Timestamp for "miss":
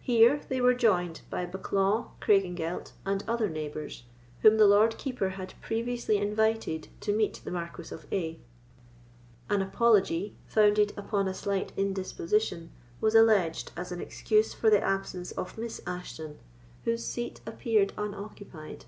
15.58-15.80